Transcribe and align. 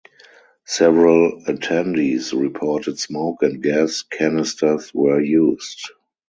Several 0.65 1.43
attendees 1.45 2.33
reported 2.33 2.97
smoke 2.97 3.43
and 3.43 3.61
gas 3.61 4.01
canisters 4.01 4.91
were 4.95 5.21
used. 5.21 5.91